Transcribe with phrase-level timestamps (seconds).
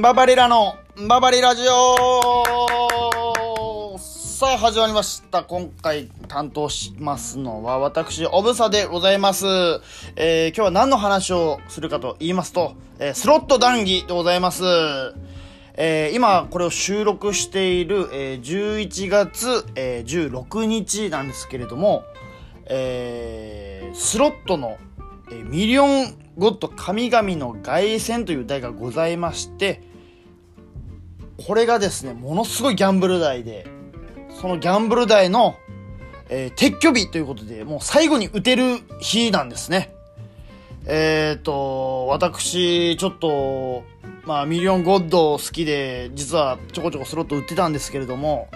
[0.00, 0.76] ババリラの
[1.08, 2.44] ババリラジオ
[3.98, 5.42] さあ始まりました。
[5.42, 9.44] 今回担当しますのは私、おぶさでございます。
[10.14, 14.62] えー、今日は何の話をするかと言いますと、えー、スロット談義でございます。
[15.74, 22.04] えー、今これを収録している、えー、11月、えー、16日なんですけれども、
[22.66, 24.76] えー、スロットの、
[25.32, 29.87] えー、ミリオンゴッド神々の凱旋という題がございまして、
[31.46, 33.66] これがですね、ものすごいギャンブル台で、
[34.40, 35.56] そのギャンブル台の、
[36.28, 39.94] えー、撤去日ということで、もう最後に打てる日なんですね。
[40.86, 43.84] えっ、ー、と、私、ちょっと、
[44.24, 48.48] まあ、ミリオンゴッド好きで、実はちょこちょこスロット打ってたんですけれども、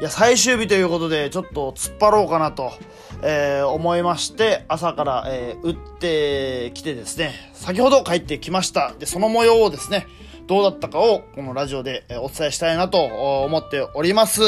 [0.00, 2.72] いや、最終日ということで、ちょっと突っ張ろうかなと、
[3.22, 8.92] えー、思いまして、朝から、えー、打ってきてですね、先ほど帰ってきました。
[8.98, 10.06] で、その模様をですね、
[10.46, 13.02] どうだったかを、このラジオでお伝えしたいなと
[13.44, 14.42] 思っております。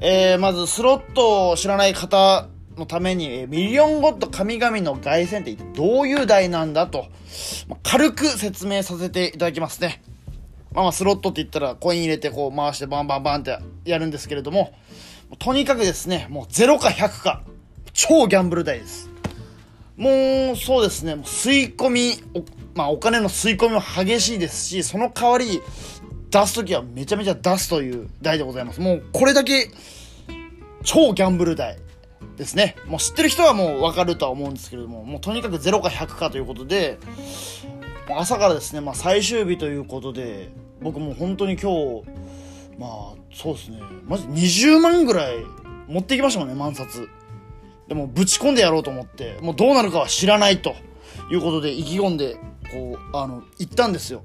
[0.00, 7.06] えー、まず、スロットを知らない方のために、ミリオンゴッド神々の凱旋ってどういう台なんだと、
[7.82, 10.02] 軽く説明させていただきますね。
[10.72, 14.72] まあまあ、スロットって言ったら、コイン入れてこう回してバンバンバンってやるんですけれども、
[15.38, 17.42] とにかくですね、もう0か100か、
[17.92, 19.10] 超ギャンブル台です。
[19.96, 22.12] もう、そうですね、もう吸い込み、
[22.74, 25.60] まあお金の吸い込みも激しいですし、その代わり、
[26.30, 28.80] 出すときはめちゃめちゃ出すという台でございます。
[28.80, 29.70] もうこれだけ、
[30.82, 31.78] 超ギャンブル台
[32.38, 32.76] ですね。
[32.86, 36.98] もう知ってる人はもうわかるとは思うんですけれども、もうとにかく0か100かということで、
[38.10, 42.02] 朝からですね、まあ最終日ということで、僕も本当に今日、
[42.78, 45.36] まあそうですね、マジ20万ぐらい
[45.86, 47.10] 持ってきましたもんね、万札。
[47.88, 50.74] でもぶち込んでやろうと思って、もうどうなるかは知らないと
[51.30, 52.38] いうことで意気込んで、
[52.72, 54.24] こう、あの、行ったんですよ。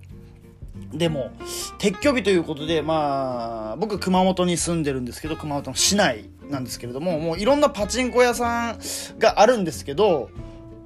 [0.94, 1.32] でも、
[1.80, 8.80] 撤去日ということで、まあ、僕熊本に住んでるんですけど、熊本の市内なんですけれども、もういろんなパチンコ屋さん
[9.20, 10.30] があるんですけど、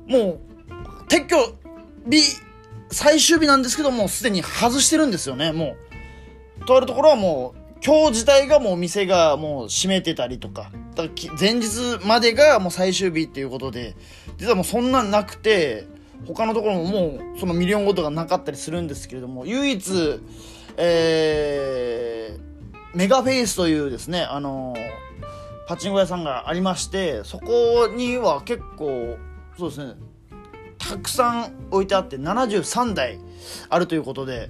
[0.08, 0.40] もう、
[1.08, 1.56] 撤去
[2.08, 2.24] 日、
[2.90, 5.76] 最終日なんですけどもう、すでに外してるんですよね、も
[6.62, 6.66] う。
[6.66, 13.96] とあるところはもう、今日自体がもう店がもう閉めてたりとか、だから前日までがもう最終日っていうことで、
[14.38, 15.88] 実はもうそんなんなくて、
[16.28, 20.22] 他のところももうそのミリオンゴッドがなかったりするんですけれども、唯一、
[20.78, 29.18] えー、メガフェイスというですね、あのー、パチンコ屋さんがありまして、そこには結構、
[29.58, 29.94] そうですね、
[30.78, 33.20] たくさん置いてあって73台
[33.70, 34.50] あるということで、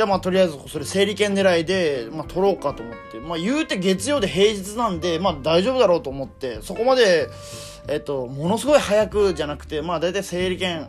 [0.00, 7.28] じゃあまあとりあえずそれ整理券狙いで、まあ、取ろうかと思って、まあ言うて月曜で平日なんで、まあ大丈夫だろうと思って、そこまで、
[7.86, 10.88] えっと、ものすごい早くじゃなくて、まあ大体整理券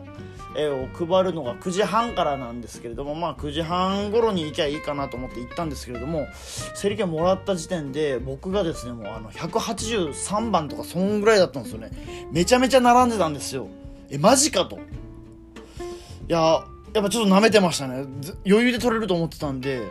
[0.56, 6.26] を配るのが9時半からなんですけれども、まあ9時半頃に行きゃいいかなと思って行ったんですけれども、
[6.74, 11.90] 整理券もらった時点で僕がですね、もうあの183番とかそんぐらいだったんですよね。
[12.32, 13.66] めちゃめちゃ並んでたんですよ。
[14.08, 14.76] え、マジかと。
[14.76, 18.04] いや、やっぱちょっと舐めてましたね。
[18.46, 19.82] 余裕で取れると思ってたんで。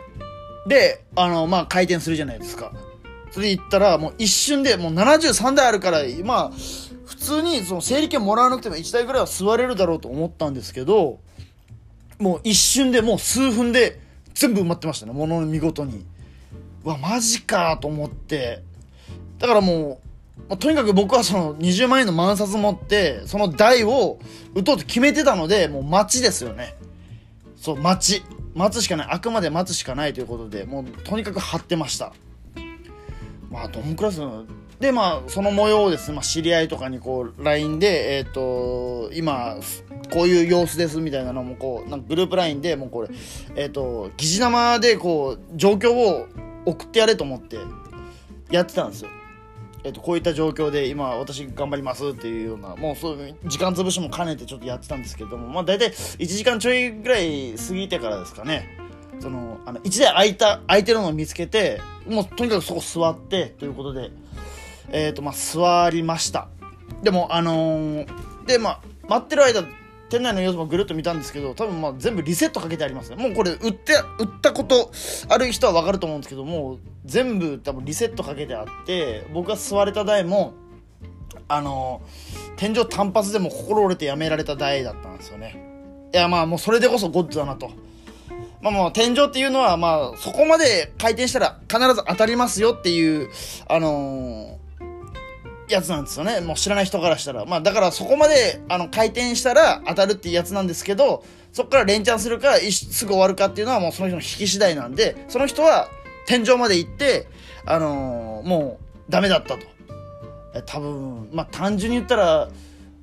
[0.66, 2.72] で、あの、まあ、回転するじゃないですか。
[3.32, 6.50] それで行ったら、もう一瞬で、もう73台あるから、まあ、
[7.06, 11.18] 普通にその整理券もらわなくても1台ぐらいは座れるだろうと思ったんですけど、
[12.18, 13.98] もう一瞬でもう数分で
[14.34, 15.12] 全部埋まってましたね。
[15.12, 16.04] ものの見事に。
[16.84, 18.62] うわ、マジかと思って。
[19.38, 20.00] だからも
[20.38, 24.18] う、まあ、とにかく僕はその20万円の万札持って、その台を
[24.54, 26.74] 打とうと決めてたので、もう待ちですよね。
[27.62, 28.24] そう、待ち。
[28.56, 29.06] 待つしかない。
[29.08, 32.12] あくまで待つしかないということで、もうとにかく張ってました。
[33.52, 34.44] まあ、どんくらいするの？
[34.80, 39.58] で、まあ、その模様をですね、まあ、知り合いとかにこう、LINE で、えっ、ー、と、今、
[40.12, 43.10] こういう様子ですみたいなのも、こう、なんかグループ LINE でもうこれ、
[43.54, 46.26] えっ、ー、と、疑似生でこう、状況を
[46.66, 47.58] 送ってやれと思って、
[48.50, 49.10] やってたんですよ。
[49.84, 58.78] えっと、こういった状況で今私頑張りますっていうようなもうそういう時間潰しも兼ねてちょっとやってたんですけどもまあ大体1時間ちょいぐらい過ぎてからですかね。
[59.20, 64.10] そのあの1台空いた空いてるのを見つけてもうとにかくそこ座ってということで
[64.90, 66.48] えっ、ー、とまあ座りました。
[67.02, 69.64] でもあのー、でまあ待ってる間
[70.12, 73.16] 店内の様子もぐるっと見たんですけど多分まあ全部リセットかけてありますね。
[73.16, 74.92] もうこれ売って売ったこと
[75.30, 80.52] ある人は分かると思うんですけどもう全部多分リセットかけてあって僕が座れた台も
[81.48, 82.02] あの
[82.56, 86.10] 天井単発でも心折れてやめられた台だったんですよね。
[86.12, 87.70] いやまあもうそれでこそゴッドだなと。
[88.60, 93.30] まあもう天井っていうのはまあそこまで回転したら必ず当たりますよっていう
[93.66, 94.56] あのー、
[95.74, 96.40] やつなんですよね。
[96.40, 97.44] もう知らない人からしたら。
[97.44, 105.88] まあだからそこまであの回転したら当たるっていうやつなんですけど、そこから連チャンするか、すぐ終わるかっていうのはもうその人の引き次第なんで、その人は
[106.26, 107.26] 天井まで行って、
[107.66, 108.78] あのー、も
[109.08, 109.66] うダメだったと。
[110.54, 112.48] え多分、まあ単純に言ったら、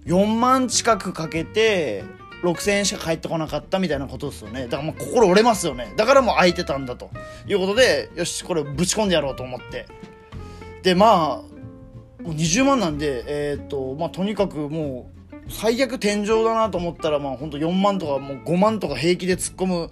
[0.06, 2.04] 4万近くかけて、
[2.42, 4.64] 6000円しか返ってこなかったみたいなことですよね。
[4.64, 5.94] だからもう心折れますよね。
[5.98, 7.10] だからもう空いてたんだと
[7.48, 9.88] いうことで、よし、これぶち込んでやろうと思って。
[10.84, 11.59] で、まあ、
[12.22, 19.90] もう20万なんで、えー、っと、まあとにかくもう、最悪天井だなと思ったら、まあほんと4万とかもう5万とか平気で突っ込む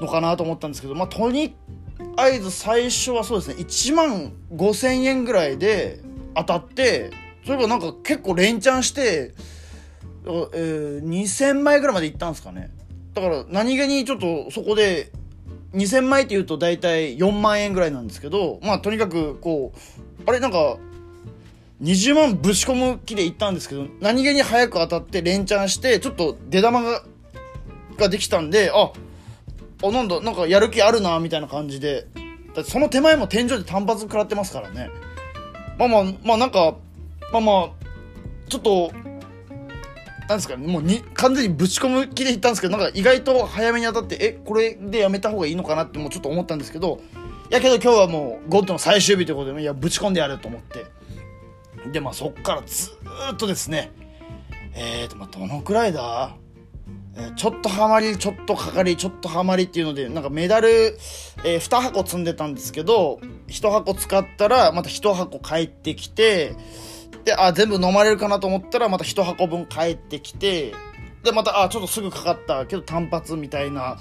[0.00, 1.54] のかなと思ったんですけど、まあとに
[2.16, 6.00] あえず最初はそうですね、1万5000円ぐらいで
[6.34, 7.10] 当たって、
[7.44, 9.34] それがなんか結構連チャンして、
[10.24, 12.70] えー、2000枚ぐらいまで行ったんですかね。
[13.12, 15.12] だから何気にちょっとそこで
[15.74, 20.78] 2000枚って言うと大体4万円ぐらいなんですけど、まあとにかくこう、あれなんか
[21.84, 27.04] 20万ぶち込む気で行ったんですけど、何気に早く当たって連チャンして、ちょっと出玉が、
[27.98, 28.90] ができたんで、あ、
[29.86, 32.06] あ、なんだ、なんかやる気あるな、みたいな感じで。
[32.54, 34.88] だその手前も天井で単発食らってますからね。
[35.78, 36.76] まあまあ、まあなんか、
[37.32, 37.68] まあまあ、
[38.48, 38.90] ちょっと、
[40.26, 47.00] なんですかね、もうに完全にぶち込む気でいったんですけど、なんか意外と早めに当たって、え、これでやめた方がいいのかなってもうちょっと思ったんですけど、
[47.50, 50.86] やけど今日はもうゴッドの最終日ということで、いや、ぶち込んでやると思って。
[51.92, 52.90] で、まあそっからず
[53.32, 53.92] っとですね、
[54.74, 56.36] えーと、まあどのくらいだ？
[57.16, 60.68] えちょっとハマり、ちょっとかかり、ちょっとハマりっていうので、なんかメダル、
[61.44, 66.56] えー、2箱積んでたんですけど、1箱使ったら、また1箱帰ってきて、
[67.24, 70.74] で、あ、全部飲まれるかなと思ったら、また1箱分帰ってきて、
[71.22, 73.96] で、また、あ、ちょっとすぐかかったけど単発みたいな、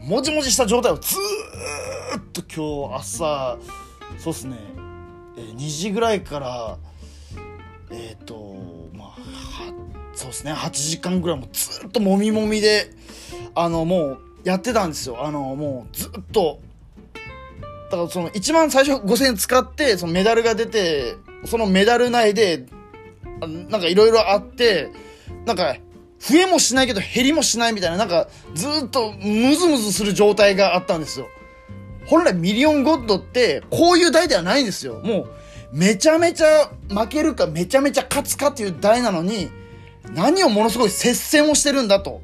[0.00, 3.58] もじもじした状態をずーっと今日朝、
[4.18, 4.56] そうっすね、
[5.36, 6.78] えー、2時ぐらいから、
[7.90, 8.56] えっ、ー、と、
[8.94, 9.16] まあ、
[10.14, 12.90] そうですね、8時間ぐらいもずっともみもみで、
[13.54, 15.24] あの、もう、やってたんですよ。
[15.24, 16.60] あの、もう、ずっと。
[17.90, 22.66] だからその、一番最初5000円使って、そのメダルが出て、そのメダル内で、
[23.68, 24.90] なんかいろいろあって、
[25.44, 25.76] なんか、
[26.18, 31.28] 増えもしないけど減りもしないみたいな、なんか、ずっとムズムズする状態があったんですよ。
[32.06, 35.00] 本来ミリオンゴッドって、こういう台ではないんですよ。
[35.02, 35.28] もう、
[35.72, 39.50] めちゃめちゃ負けるかめちゃめちゃ勝つかっていう台なのに、
[40.12, 42.22] 何をものすごい接戦をしてるんだと。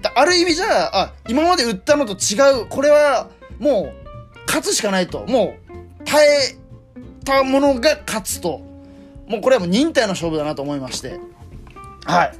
[0.00, 5.24] だある意味じゃあ、今まで売ったのと違う、これはもう勝つしかないと。
[5.26, 6.56] もう耐え
[7.24, 8.60] たものが勝つと。
[9.26, 11.18] もうこれはもう忍耐の勝負だなと思いまして。
[12.04, 12.34] はい。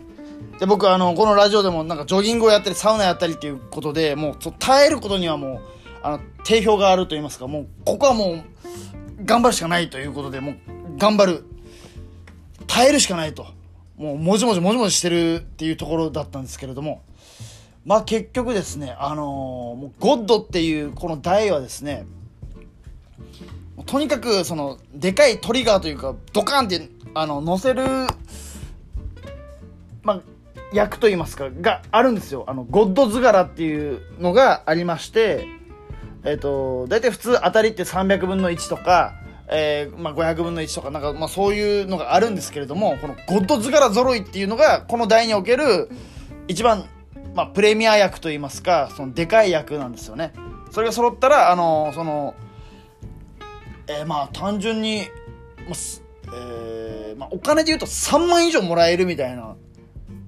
[0.59, 5.61] で、僕あの、このラジオでもなんかジョギングをやったりサウナやったりっていうことで、もう耐えることにはもう、
[6.03, 8.45] あの、定評があると言いますか、もう、ここはもう、
[9.29, 10.55] 頑張るしかないということで、もう、
[10.97, 11.45] 頑張る。
[12.67, 13.47] 耐えるしかないと。
[13.99, 17.03] もう、もじもじもじもじしてるっていうところだったんですけれども、
[17.85, 19.25] まあ結局ですね、あのー、
[19.77, 22.07] もうゴッドっていうこの台はですね、
[23.85, 27.85] とにかくその、でかいトリガーというか、ドカンって、あの、乗せる、
[30.03, 30.21] まあ、
[30.73, 32.45] 役といいますか、があるんですよ。
[32.47, 35.47] あの、ゴッド図柄っていうのがありまして、
[36.25, 39.15] えっ、ー、と、大体普通当たりって300分の1とか、
[39.49, 45.89] えー、まあ、500分の1とか、なんか、まあ、そういうのがあるんですけれども、このゴッド図柄揃いっていうのが、この台における、
[46.49, 46.85] 一番、
[47.35, 50.33] まあ、プレミア役といいますか、その、でかい役なんですよね。
[50.71, 52.35] それが揃ったら、あのー、その、
[53.87, 55.09] えー、まあ、単純に、
[55.67, 55.75] まあ、
[56.35, 59.57] えー、まあ、お金で言うと3万以上もらえるみたいな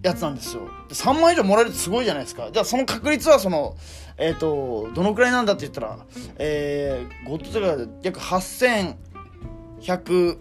[0.02, 0.62] やつなんですよ。
[0.88, 2.50] で3万以上もらえるってすごいじゃないですか。
[2.50, 3.76] じゃあその確率はその、
[4.20, 5.98] えっ、ー、と、どのくらいなんだって言ったら、
[6.36, 10.36] えー、ゴッドゼガ約8192、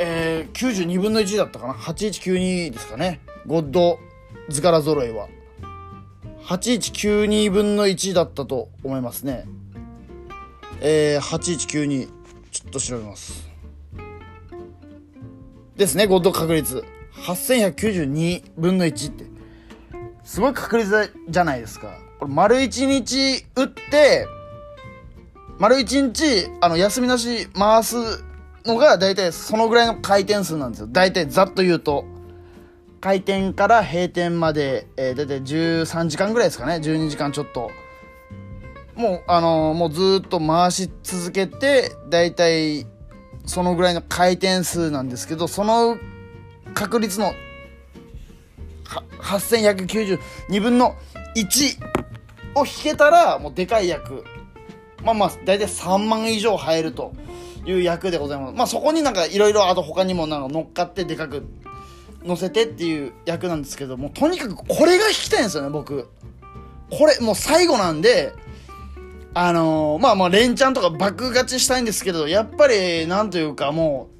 [0.00, 3.20] えー、分の1だったかな？8192ですかね？
[3.46, 4.00] ゴッド
[4.48, 5.28] 図柄揃いは。
[6.44, 9.44] 8192分の1だったと思いますね。
[10.80, 12.08] えー、8192。
[12.50, 13.48] ちょっと調べます。
[15.76, 16.84] ですね、ゴッド確率。
[17.12, 19.26] 8192分の1って。
[20.24, 22.09] すごい確率じゃないですか。
[22.20, 24.26] これ丸1日打って、
[25.58, 27.96] 丸1日、あの、休みなし回す
[28.66, 30.88] のが、大体そのぐらいの回転数なんですよ。
[30.90, 32.04] 大体ざっと言うと。
[33.00, 36.74] 開店から閉店まで、えー、大体13時間ぐらいですかね。
[36.74, 37.70] 12時間ちょっと。
[38.96, 42.86] もう、あのー、もうずっと回し続けて、大体、
[43.46, 45.96] そのぐらいの回転数なんですけど、その
[46.74, 47.32] 確率の
[49.22, 50.94] 8192分の
[51.34, 51.99] 1
[52.54, 54.24] を引けたらもうでかい役
[55.04, 57.12] まあまあ大体3万以上入ると
[57.64, 58.54] いう役でございます。
[58.54, 61.46] まあそこになんかいろいろあと他にもなんか乗っかってでかく
[62.24, 66.08] 乗せてっていう役なんですけども、とにかくこれが弾きたいんですよね、僕。
[66.90, 68.34] これ、もう最後なんで、
[69.32, 74.08] あのー、まあまあ連チャンとか爆勝ちしたいんですけど、やっぱり、なんというかも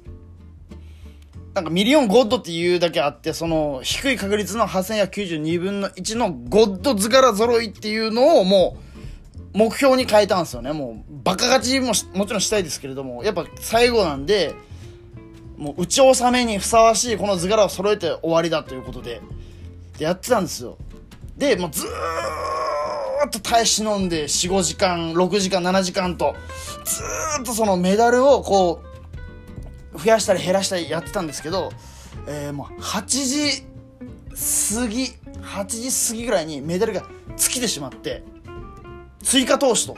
[1.53, 8.77] なんかミリオンゴッドっていうだけあって、その低い確率の8192分の1のゴッド図柄揃いっていうのをも
[9.53, 10.71] う目標に変えたんですよね。
[10.71, 14.55] もうバカ勝ちももちろんしたいですけれども、やっぱ最後なんで、
[15.57, 19.21] もう打ち納めにふさわしいこの図柄を揃えて終わりだということで、
[19.97, 20.77] でやってたんですよ。
[21.37, 26.33] で、もうずーっと耐え忍んで4、5時間、6時間、7時間と、
[26.85, 28.90] ずーっとそのメダルをこう、
[29.95, 31.71] 増やしたり減らしたりやってたんですけど、
[32.27, 33.63] えー、もう8時
[34.79, 35.05] 過ぎ
[35.41, 37.03] 8時過ぎぐらいにメダルが
[37.35, 38.23] 尽きてしまって
[39.21, 39.97] 追加投資と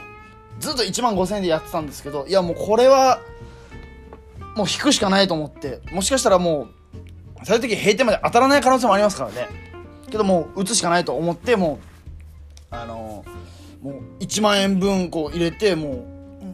[0.58, 3.20] ずっと1万5000円でやってたんですけどいやもうこれは
[4.56, 6.68] もう引くしかないと思ってもしかしたらも
[7.42, 9.48] うそういう時閉店まで当たらない可能性もありますからね。
[10.10, 11.78] けどもう打つしかないと思っても
[12.70, 16.06] うあのー、もう1万円分こう入れても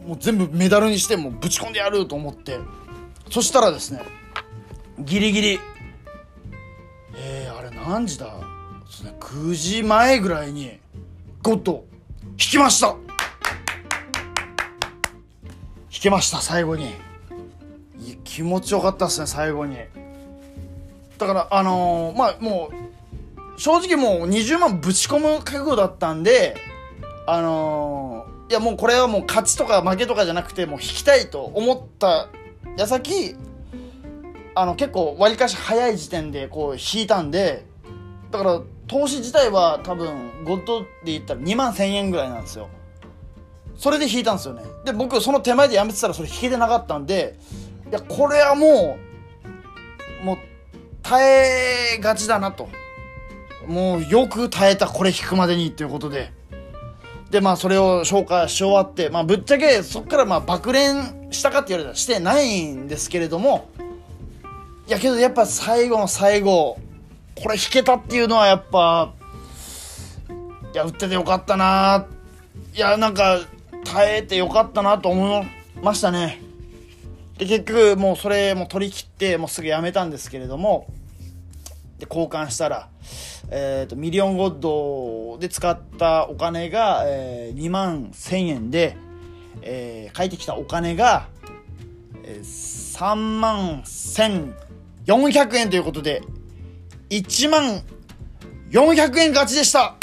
[0.05, 2.59] うもう全部メダルにしてもうぶち込んでやると思って
[3.31, 4.03] そしたらですね
[4.99, 5.59] ギリギリ。
[7.15, 8.27] えー、あれ何時だ？
[8.89, 10.79] そう、ね、9時前ぐらいに
[11.41, 11.85] ゴッド
[12.31, 12.95] 引きました。
[15.93, 16.93] 引けました最後に。
[18.25, 19.77] 気持ちよかったっすね最後に。
[21.17, 22.71] だからあのー、まあも
[23.55, 26.57] う正直もう20万ぶち込む覚悟だったんで
[27.27, 32.29] あのー、いやもうこれはもう勝ちとか負けとかじゃなくてもう引きたいと思った
[32.77, 33.35] 矢先
[34.55, 37.65] あの結構わりかし早い時点でこう引いたんで
[38.31, 42.69] だから投資自体は多分ゴッドで言ったら2万1000円ぐらいなんですよ。
[43.77, 44.63] それで引いたんですよね。
[44.85, 47.39] で僕その手前でやめてたらそれ引けてなかったんで
[47.89, 48.97] いやこれはも
[50.21, 50.37] うもう
[51.01, 52.69] 耐えがちだなと。
[53.67, 56.31] もうよく耐えたこれ引くまでにっていうことで。
[57.31, 63.69] でまあそれを消化し終わってまあぶっちゃけそっからまあ爆練したかって言われたらしてないんですけれども
[64.87, 66.77] いやけどやっぱ最後の最後
[67.41, 69.13] これ弾けたっていうのはやっぱ
[70.73, 72.05] いや打っててよかったな
[72.75, 73.39] いやなんか
[73.85, 75.47] 耐えてよかったなと思い
[75.81, 76.41] ましたね。
[77.37, 80.87] で結局もうそれも取り切ってもうすぐやめたんですけれども
[82.01, 82.89] で交換したら、
[83.51, 88.97] えーと、ミリオンゴッドで使ったお金が、えー、2万1000円で、
[89.61, 91.27] えー、返ってきたお金が、
[92.23, 96.23] えー、3万1400円ということで
[97.11, 97.83] 1万
[98.71, 99.95] 400円勝ちでした。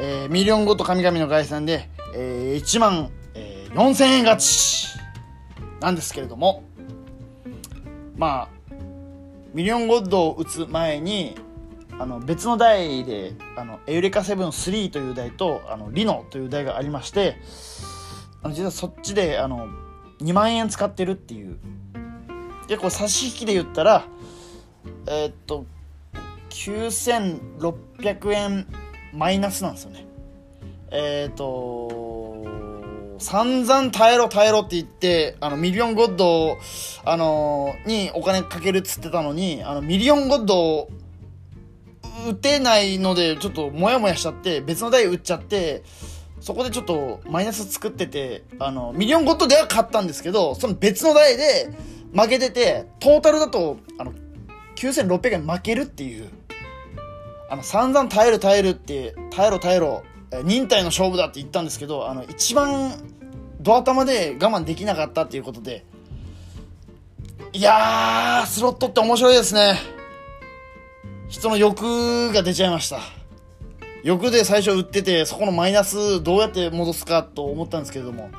[0.00, 4.86] えー、ミリオンゴッド神々の凱旋で、えー、1万、えー、4000円勝ち
[5.80, 6.67] なんですけれども
[8.18, 8.74] まあ
[9.54, 11.36] ミリオンゴッドを打つ前に
[11.98, 17.36] あの別の台であのエウレカセブン3という台とあのリノという台がありまして
[18.42, 19.68] あの実はそっちであの
[20.20, 21.58] 2万円使ってるっていう。
[22.66, 24.04] でこれ差し引きで言ったら
[25.06, 25.64] えー、っと
[26.50, 28.66] 9600円
[29.14, 30.06] マイナスなんですよね。
[30.90, 32.07] えー、っと
[33.18, 36.58] 散々耐えろ耐えろって言って、あの、ミリオンゴッド、
[37.04, 40.88] あのー、にお金かけるっつってたのに、あの、ミリオンゴッド、
[42.26, 45.82] 打てないので、ちょっとモヤモヤしちゃって、別の台打っちゃって、
[46.40, 51.70] そこでちょっとマイナス作ってて、あの、ミリオンゴッドでは勝ったんですけど、その別の台で
[52.12, 54.12] 負けてて、トータルだと、あの、
[54.76, 56.28] 9600円負けるっていう、
[57.50, 60.02] あの、散々耐える耐えるって、耐えろ耐えろ、
[60.44, 62.92] 忍耐の勝負だって言ったんですけど、あの、一番、
[63.60, 65.84] ド頭で我慢できなかったっていうことで、
[67.52, 69.78] いやー、スロットって面白いですね。
[71.28, 73.00] 人の欲が出ちゃいました。
[74.04, 78.30] 欲で最初売ってて、そこのマイナスどうやって戻すかと思ったんですけれども、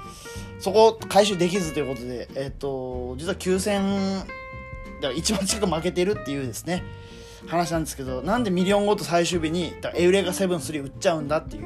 [0.59, 4.27] そこ回収できずということで、えっ、と、実は9000、だか
[5.07, 6.83] ら1万近く負けてるっていうですね、
[7.47, 11.63] 話なんですけど、なんでミリオンゴッド最終日に、エウレカセブン3打っちゃうんだっていう。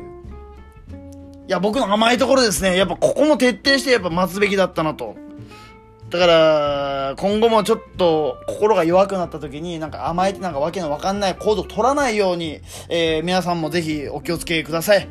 [1.48, 2.78] いや、僕の甘いところですね。
[2.78, 5.16] やっぱここも徹底してやっぱ待つべきだったなと。
[6.10, 15.08] だから、今後もちょっと心が弱くなった時に、なんか甘えてなんかわけのわかんない行動を取らないように、えー、皆さんもぜひお気をつけください。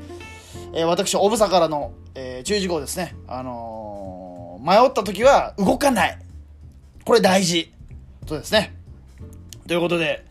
[0.75, 3.17] えー、私、オブサからの、えー、注意事項ですね。
[3.27, 6.19] あのー、迷った時は動かない。
[7.05, 7.75] これ大事。
[8.27, 8.75] そうですね。
[9.67, 10.25] ということで、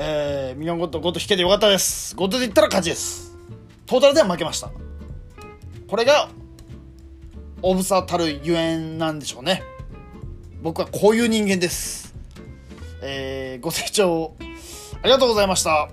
[0.00, 2.14] えー、ミニョゴッド、ゴッド引けてよかったです。
[2.14, 3.36] ゴッドで言ったら勝ちです。
[3.84, 4.70] トータルでは負けました。
[5.88, 6.28] これが、
[7.62, 9.64] オブサたるゆえんなんでしょうね。
[10.62, 12.14] 僕はこういう人間です。
[13.02, 14.36] えー、ご清聴
[15.02, 15.88] ありがとうございました。